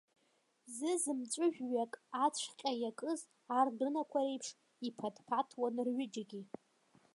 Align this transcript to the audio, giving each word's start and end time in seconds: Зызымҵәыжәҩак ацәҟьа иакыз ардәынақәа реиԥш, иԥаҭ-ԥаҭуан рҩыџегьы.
Зызымҵәыжәҩак 0.75 1.93
ацәҟьа 2.23 2.71
иакыз 2.81 3.19
ардәынақәа 3.57 4.19
реиԥш, 4.25 4.49
иԥаҭ-ԥаҭуан 4.87 5.75
рҩыџегьы. 5.87 6.41